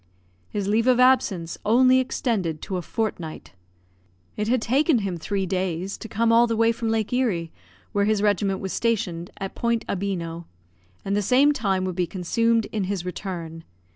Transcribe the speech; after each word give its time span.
His 0.49 0.67
leave 0.67 0.87
of 0.87 0.99
absence 0.99 1.59
only 1.63 1.99
extended 1.99 2.59
to 2.63 2.77
a 2.77 2.81
fortnight. 2.81 3.53
It 4.35 4.47
had 4.47 4.59
taken 4.59 4.97
him 5.05 5.15
three 5.17 5.45
days 5.45 5.95
to 5.99 6.07
come 6.07 6.31
all 6.31 6.47
the 6.47 6.57
way 6.57 6.71
from 6.71 6.89
Lake 6.89 7.13
Erie, 7.13 7.51
where 7.91 8.05
his 8.05 8.23
regiment 8.23 8.61
was 8.61 8.73
stationed, 8.73 9.29
at 9.37 9.53
Point 9.53 9.85
Abino; 9.85 10.45
and 11.05 11.15
the 11.15 11.21
same 11.21 11.51
time 11.53 11.85
would 11.85 11.93
be 11.95 12.07
consumed 12.07 12.65
in 12.71 12.85
his 12.85 13.05
return. 13.05 13.63